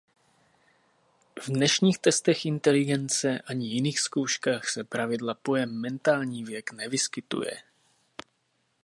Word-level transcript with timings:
V 1.41 1.49
dnešních 1.49 1.97
testech 1.99 2.45
inteligence 2.45 3.39
ani 3.39 3.67
jiných 3.67 3.99
zkouškách 3.99 4.69
se 4.69 4.83
zpravidla 4.83 5.33
pojem 5.33 5.81
mentální 5.81 6.43
věk 6.43 6.71
nevyskytuje. 6.71 7.51